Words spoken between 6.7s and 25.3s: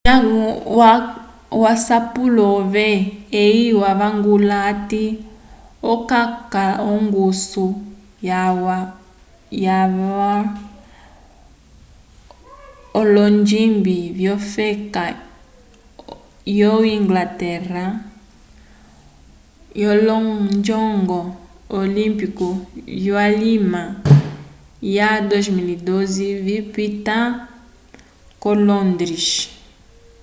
ongusu yalwa k'olonjimbi vyofeka yo inglaterra k'olonjongo olimpiku vyulima wa